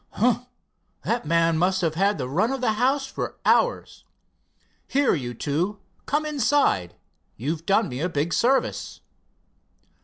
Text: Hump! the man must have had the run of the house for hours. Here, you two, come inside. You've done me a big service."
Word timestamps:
Hump! 0.13 0.47
the 1.05 1.21
man 1.25 1.59
must 1.59 1.81
have 1.81 1.93
had 1.93 2.17
the 2.17 2.27
run 2.27 2.51
of 2.51 2.59
the 2.59 2.71
house 2.73 3.05
for 3.05 3.37
hours. 3.45 4.03
Here, 4.87 5.13
you 5.13 5.35
two, 5.35 5.77
come 6.07 6.25
inside. 6.25 6.95
You've 7.37 7.67
done 7.67 7.87
me 7.87 7.99
a 7.99 8.09
big 8.09 8.33
service." 8.33 9.01